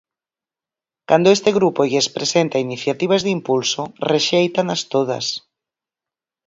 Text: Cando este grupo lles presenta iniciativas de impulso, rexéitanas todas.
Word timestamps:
Cando 1.09 1.29
este 1.37 1.49
grupo 1.57 1.81
lles 1.91 2.07
presenta 2.17 2.63
iniciativas 2.67 3.21
de 3.23 3.29
impulso, 3.37 3.81
rexéitanas 4.11 4.81
todas. 4.93 5.25